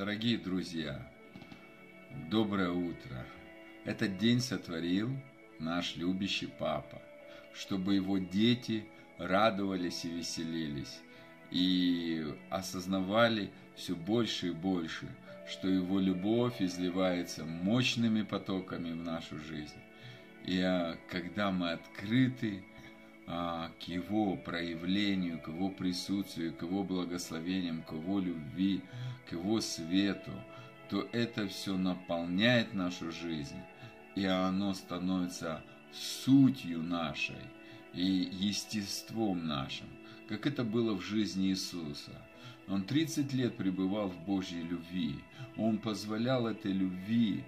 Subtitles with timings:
[0.00, 0.98] Дорогие друзья,
[2.30, 3.26] доброе утро.
[3.84, 5.10] Этот день сотворил
[5.58, 7.02] наш любящий Папа,
[7.52, 8.86] чтобы его дети
[9.18, 11.00] радовались и веселились,
[11.50, 15.06] и осознавали все больше и больше,
[15.46, 19.82] что его любовь изливается мощными потоками в нашу жизнь.
[20.46, 22.64] И а, когда мы открыты
[23.30, 28.82] к Его проявлению, к Его присутствию, к Его благословениям, к Его любви,
[29.28, 30.32] к Его свету,
[30.88, 33.60] то это все наполняет нашу жизнь,
[34.16, 35.62] и оно становится
[35.92, 37.42] сутью нашей
[37.94, 39.86] и естеством нашим,
[40.28, 42.12] как это было в жизни Иисуса.
[42.68, 45.16] Он 30 лет пребывал в Божьей любви.
[45.56, 47.44] Он позволял этой любви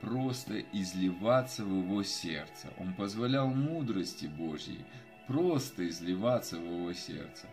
[0.00, 2.72] просто изливаться в его сердце.
[2.78, 4.84] Он позволял мудрости Божьей
[5.26, 7.46] просто изливаться в его сердце.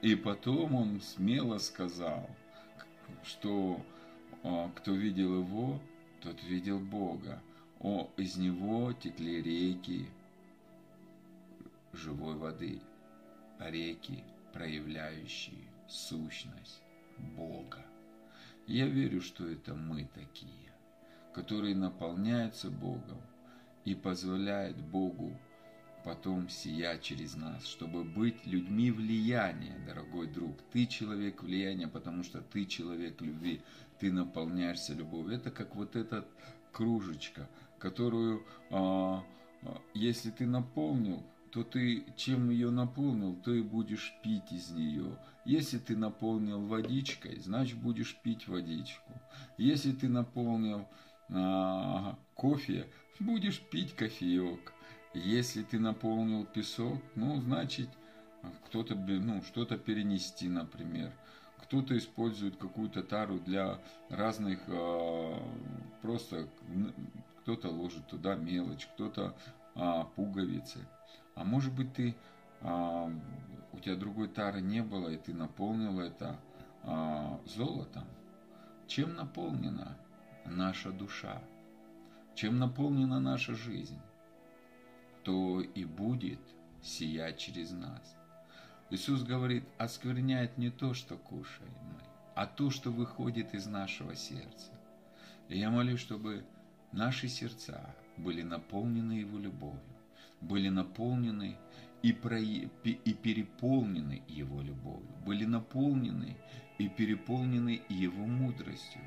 [0.00, 2.28] И потом он смело сказал,
[3.24, 3.80] что
[4.42, 5.80] а, кто видел его,
[6.20, 7.40] тот видел Бога.
[7.80, 10.08] О, из него текли реки
[11.92, 12.80] живой воды,
[13.58, 16.80] реки, проявляющие сущность
[17.36, 17.84] Бога.
[18.66, 20.72] Я верю, что это мы такие,
[21.34, 23.20] которые наполняются Богом
[23.84, 25.36] и позволяют Богу
[26.04, 30.56] потом сиять через нас, чтобы быть людьми влияния, дорогой друг.
[30.72, 33.60] Ты человек влияния, потому что ты человек любви,
[33.98, 35.36] ты наполняешься любовью.
[35.36, 36.26] Это как вот эта
[36.72, 39.24] кружечка, которую, а,
[39.62, 45.18] а, если ты наполнил, то ты чем ее наполнил, то и будешь пить из нее.
[45.44, 49.12] Если ты наполнил водичкой, значит будешь пить водичку.
[49.58, 50.88] Если ты наполнил
[51.28, 52.86] а, кофе,
[53.20, 54.72] будешь пить кофеек.
[55.14, 57.88] Если ты наполнил песок, ну, значит,
[58.66, 61.12] кто-то, ну, что-то перенести, например.
[61.58, 63.78] Кто-то использует какую-то тару для
[64.08, 65.38] разных, э,
[66.00, 66.48] просто
[67.42, 69.34] кто-то ложит туда мелочь, кто-то
[69.74, 70.80] э, пуговицы.
[71.34, 72.14] А может быть ты,
[72.60, 73.10] э,
[73.72, 76.38] у тебя другой тары не было, и ты наполнил это
[76.82, 78.04] э, золотом.
[78.86, 79.96] Чем наполнена
[80.44, 81.42] наша душа?
[82.34, 83.98] Чем наполнена наша жизнь?
[85.22, 86.40] То и будет
[86.82, 88.16] сиять через нас.
[88.90, 92.00] Иисус говорит, оскверняет не то, что кушаем мы,
[92.34, 94.72] а то, что выходит из нашего сердца.
[95.48, 96.44] И я молюсь, чтобы
[96.92, 99.80] наши сердца были наполнены Его любовью,
[100.40, 101.56] были наполнены
[102.02, 102.38] и, про...
[102.38, 102.68] и
[103.14, 106.36] переполнены Его любовью, были наполнены
[106.78, 109.00] и переполнены Его мудростью,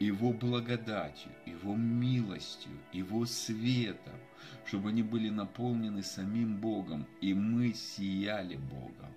[0.00, 4.18] Его благодатью, Его милостью, Его светом,
[4.64, 9.14] чтобы они были наполнены самим Богом, и мы сияли Богом,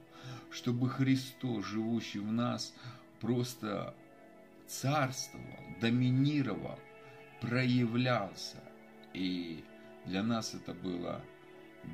[0.51, 2.73] чтобы Христос, живущий в нас,
[3.21, 3.95] просто
[4.67, 5.45] царствовал,
[5.79, 6.77] доминировал,
[7.39, 8.61] проявлялся.
[9.13, 9.63] И
[10.05, 11.23] для нас это было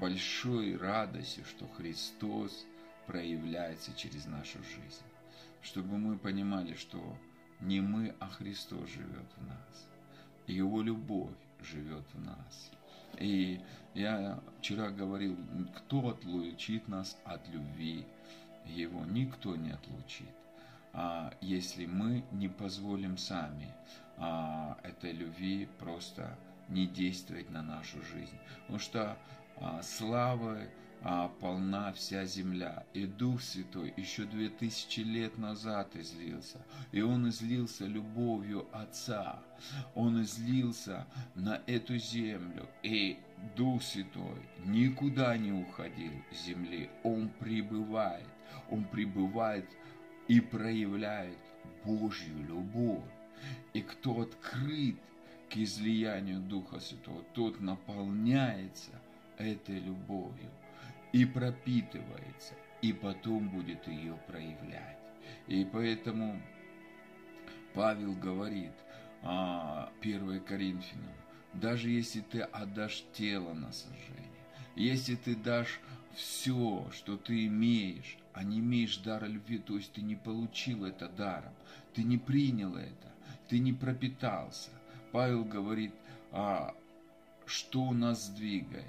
[0.01, 2.65] большой радостью, что Христос
[3.05, 5.03] проявляется через нашу жизнь.
[5.61, 7.17] Чтобы мы понимали, что
[7.59, 9.87] не мы, а Христос живет в нас.
[10.47, 12.71] Его любовь живет в нас.
[13.17, 13.59] И
[13.93, 15.35] я вчера говорил,
[15.75, 18.05] кто отлучит нас от любви
[18.65, 19.03] Его?
[19.05, 20.29] Никто не отлучит.
[20.93, 23.73] А если мы не позволим сами
[24.17, 26.37] а, этой любви просто
[26.67, 28.37] не действовать на нашу жизнь.
[28.61, 29.17] Потому что
[29.57, 30.69] а, славы
[31.39, 32.85] полна вся земля.
[32.93, 36.59] И Дух Святой еще две тысячи лет назад излился.
[36.91, 39.39] И Он излился любовью Отца.
[39.95, 42.67] Он излился на эту землю.
[42.83, 43.17] И
[43.55, 46.89] Дух Святой никуда не уходил с земли.
[47.03, 48.27] Он пребывает.
[48.69, 49.65] Он пребывает
[50.27, 51.37] и проявляет
[51.85, 53.03] Божью любовь.
[53.73, 54.97] И кто открыт
[55.49, 58.91] к излиянию Духа Святого, тот наполняется
[59.37, 60.51] этой любовью
[61.11, 64.97] и пропитывается, и потом будет ее проявлять.
[65.47, 66.41] И поэтому
[67.73, 68.73] Павел говорит,
[69.21, 69.89] 1 а,
[70.47, 71.13] Коринфянам,
[71.53, 74.29] даже если ты отдашь тело на сожжение,
[74.75, 75.79] если ты дашь
[76.15, 81.09] все, что ты имеешь, а не имеешь дара любви, то есть ты не получил это
[81.09, 81.53] даром,
[81.93, 83.11] ты не принял это,
[83.49, 84.69] ты не пропитался.
[85.11, 85.93] Павел говорит,
[86.31, 86.75] а,
[87.45, 88.85] что нас двигает?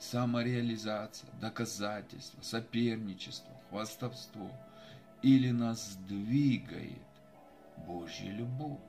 [0.00, 4.50] Самореализация, доказательство, соперничество, хвастовство,
[5.22, 6.98] или нас двигает
[7.86, 8.80] Божья любовь.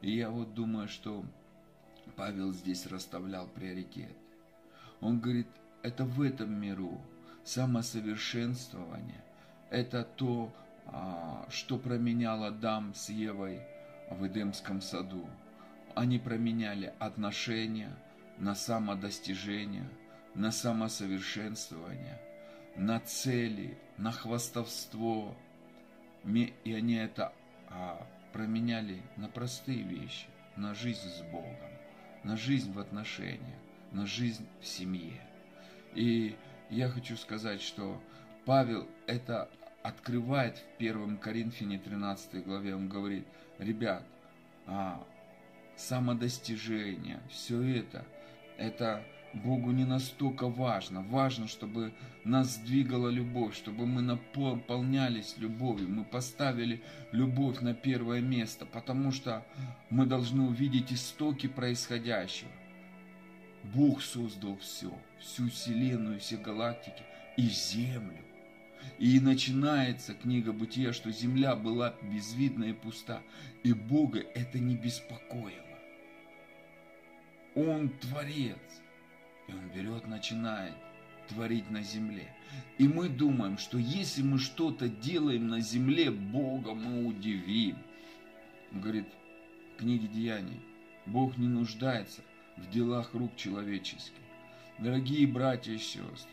[0.00, 1.24] И я вот думаю, что
[2.16, 4.14] Павел здесь расставлял приоритеты.
[5.00, 5.48] Он говорит,
[5.82, 7.00] это в этом миру
[7.44, 9.24] самосовершенствование,
[9.70, 10.52] это то,
[10.86, 13.60] а, что променял Адам с Евой
[14.10, 15.26] в Эдемском саду.
[15.94, 17.90] Они променяли отношения
[18.38, 19.88] на самодостижение,
[20.34, 22.20] на самосовершенствование,
[22.76, 25.36] на цели, на хвастовство.
[26.24, 27.32] И они это
[27.68, 31.70] а, променяли на простые вещи, на жизнь с Богом,
[32.24, 33.58] на жизнь в отношениях,
[33.92, 35.20] на жизнь в семье.
[35.94, 36.36] И
[36.68, 38.00] я хочу сказать, что
[38.44, 39.48] Павел это
[39.82, 42.74] открывает в 1 Коринфяне 13 главе.
[42.74, 43.26] Он говорит,
[43.58, 44.04] ребят,
[44.66, 45.04] а,
[45.76, 48.04] самодостижение, все это,
[48.58, 51.02] это Богу не настолько важно.
[51.02, 51.92] Важно, чтобы
[52.24, 56.82] нас двигала любовь, чтобы мы наполнялись любовью, мы поставили
[57.12, 59.44] любовь на первое место, потому что
[59.88, 62.50] мы должны увидеть истоки происходящего.
[63.62, 67.02] Бог создал все, всю Вселенную, все галактики
[67.36, 68.24] и Землю.
[68.98, 73.20] И начинается книга Бытия, что земля была безвидна и пуста,
[73.62, 75.78] и Бога это не беспокоило.
[77.54, 78.58] Он творец,
[79.50, 80.74] и Он берет, начинает
[81.28, 82.32] творить на земле.
[82.78, 87.78] И мы думаем, что если мы что-то делаем на земле, Бога мы удивим.
[88.72, 89.06] Он говорит
[89.74, 90.60] в книге Деяний,
[91.06, 92.22] Бог не нуждается
[92.56, 94.12] в делах рук человеческих.
[94.78, 96.30] Дорогие братья и сестры,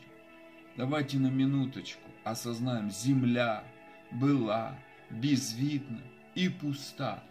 [0.75, 3.63] давайте на минуточку осознаем, земля
[4.11, 4.77] была
[5.09, 6.01] безвидна
[6.35, 7.23] и пуста.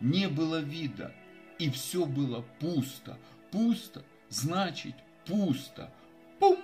[0.00, 1.14] Не было вида,
[1.58, 3.18] и все было пусто.
[3.50, 4.94] Пусто значит
[5.30, 5.90] пусто.
[6.38, 6.58] Пум!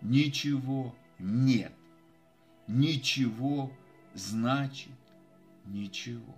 [0.00, 1.72] Ничего нет.
[2.66, 3.70] Ничего
[4.14, 4.92] значит
[5.66, 6.34] ничего.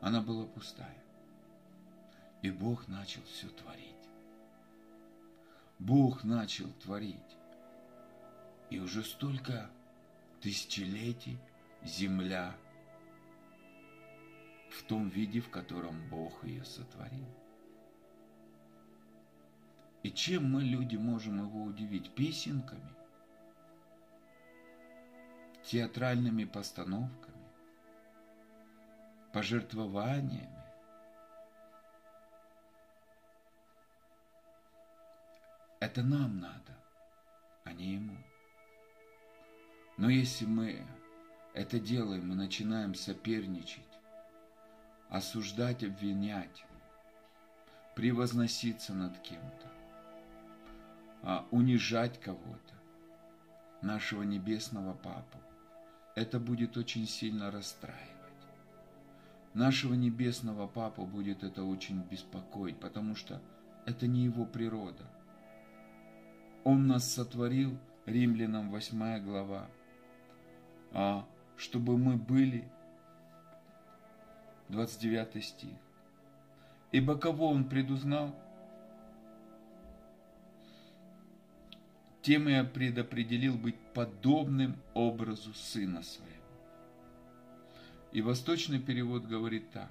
[0.00, 0.96] Она была пустая.
[2.42, 3.84] И Бог начал все творить.
[5.78, 7.16] Бог начал творить.
[8.70, 9.70] И уже столько
[10.40, 11.38] тысячелетий
[11.84, 12.54] земля
[14.70, 17.26] в том виде, в котором Бог ее сотворил.
[20.02, 22.14] И чем мы, люди, можем его удивить?
[22.14, 22.94] Песенками,
[25.64, 27.48] театральными постановками,
[29.32, 30.56] пожертвованиями.
[35.80, 36.76] Это нам надо,
[37.64, 38.16] а не ему.
[39.96, 40.86] Но если мы
[41.54, 43.82] это делаем и начинаем соперничать,
[45.08, 46.64] осуждать, обвинять,
[47.96, 49.77] превозноситься над кем-то,
[51.22, 52.74] а, унижать кого-то,
[53.82, 55.38] нашего небесного Папу,
[56.14, 58.08] это будет очень сильно расстраивать.
[59.54, 63.40] Нашего небесного Папу будет это очень беспокоить, потому что
[63.86, 65.04] это не его природа.
[66.64, 69.66] Он нас сотворил, Римлянам 8 глава,
[70.92, 71.26] а
[71.56, 72.70] чтобы мы были,
[74.68, 75.76] 29 стих.
[76.92, 78.34] Ибо кого он предузнал,
[82.22, 86.28] тем я предопределил быть подобным образу Сына Своего.
[88.12, 89.90] И восточный перевод говорит так.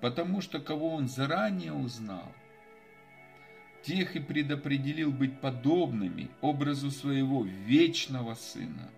[0.00, 2.32] Потому что кого он заранее узнал,
[3.82, 8.90] тех и предопределил быть подобными образу своего вечного Сына,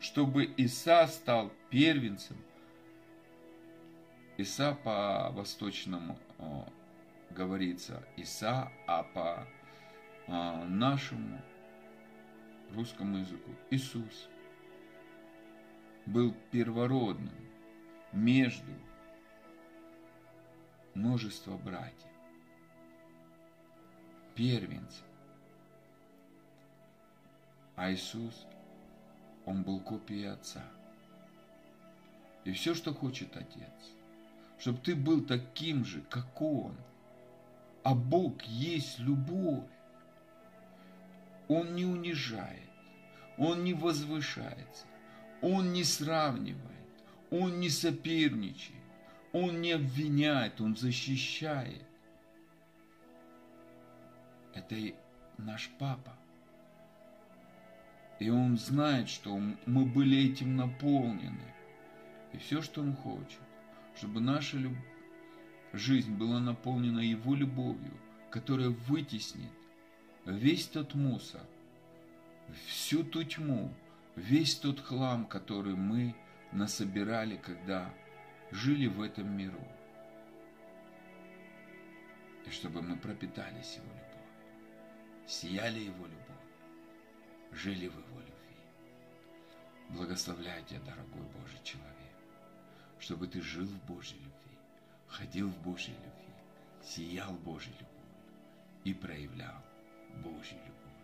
[0.00, 2.36] чтобы Иса стал первенцем.
[4.36, 6.18] Иса по восточному
[7.30, 9.46] говорится Иса, а по
[10.26, 11.40] а, нашему
[12.74, 13.50] русскому языку.
[13.70, 14.28] Иисус
[16.06, 17.34] был первородным
[18.12, 18.72] между
[20.94, 22.10] множества братьев,
[24.34, 25.06] первенцем.
[27.76, 28.46] А Иисус,
[29.46, 30.62] Он был копией Отца.
[32.44, 33.94] И все, что хочет Отец,
[34.58, 36.74] чтобы ты был таким же, как Он.
[37.82, 39.64] А Бог есть любовь.
[41.50, 42.70] Он не унижает,
[43.36, 44.86] Он не возвышается,
[45.42, 46.94] Он не сравнивает,
[47.32, 48.78] Он не соперничает,
[49.32, 51.82] Он не обвиняет, Он защищает.
[54.54, 54.76] Это
[55.38, 56.16] наш папа.
[58.20, 61.52] И он знает, что мы были этим наполнены.
[62.32, 63.40] И все, что он хочет,
[63.96, 64.76] чтобы наша люб...
[65.72, 67.98] жизнь была наполнена его любовью,
[68.30, 69.50] которая вытеснит
[70.24, 71.42] весь тот мусор,
[72.66, 73.72] всю ту тьму,
[74.16, 76.14] весь тот хлам, который мы
[76.52, 77.92] насобирали, когда
[78.50, 79.64] жили в этом миру.
[82.46, 86.20] И чтобы мы пропитались Его любовью, сияли Его любовью,
[87.52, 88.30] жили в Его любви.
[89.90, 91.86] Благословляйте, дорогой Божий человек,
[92.98, 94.58] чтобы ты жил в Божьей любви,
[95.06, 96.34] ходил в Божьей любви,
[96.82, 97.90] сиял Божьей любовью
[98.84, 99.69] и проявлял
[100.16, 101.00] Божью любовь.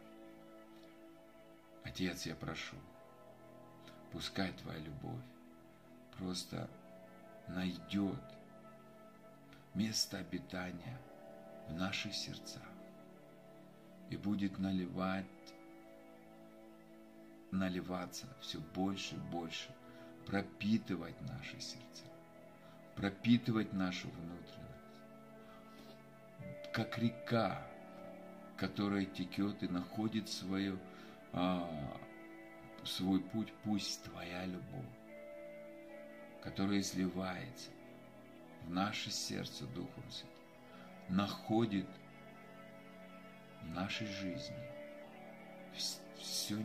[1.84, 2.76] Отец, я прошу,
[4.12, 5.22] пускай Твоя любовь
[6.18, 6.68] просто
[7.48, 8.20] найдет
[9.75, 10.98] место обитания
[11.68, 12.62] в наших сердцах
[14.10, 15.26] и будет наливать,
[17.50, 19.68] наливаться все больше и больше,
[20.26, 22.04] пропитывать наши сердца,
[22.94, 25.02] пропитывать нашу внутренность,
[26.72, 27.66] как река,
[28.56, 30.78] которая текет и находит свою,
[31.32, 31.68] а,
[32.84, 34.84] свой путь, пусть Твоя любовь,
[36.42, 37.70] которая изливается
[38.64, 40.36] в наше сердце Духом Святым,
[41.08, 41.86] находит
[43.62, 44.56] в нашей жизни
[46.18, 46.56] все,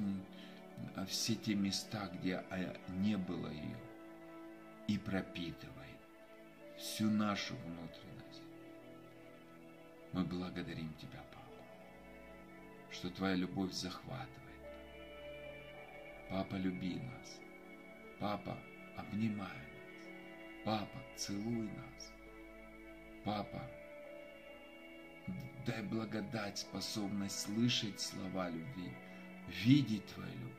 [1.08, 2.44] все те места, где
[2.90, 3.78] не было ее,
[4.88, 6.00] и пропитывает
[6.78, 8.42] всю нашу внутренность.
[10.14, 11.41] Мы благодарим Тебя, Папа,
[12.92, 14.30] что Твоя любовь захватывает.
[16.30, 17.40] Папа, люби нас.
[18.20, 18.58] Папа,
[18.98, 20.10] обнимай нас.
[20.64, 22.14] Папа, целуй нас.
[23.24, 23.62] Папа,
[25.66, 28.92] дай благодать, способность слышать слова любви,
[29.48, 30.58] видеть Твою любовь,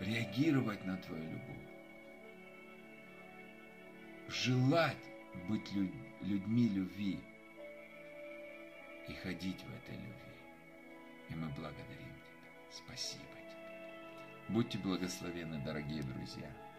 [0.00, 1.68] реагировать на Твою любовь,
[4.28, 4.96] желать
[5.48, 5.72] быть
[6.20, 7.20] людьми любви
[9.08, 10.34] и ходить в этой любви.
[11.30, 12.50] И мы благодарим Тебя.
[12.70, 14.48] Спасибо Тебе.
[14.48, 16.50] Будьте благословены, дорогие друзья.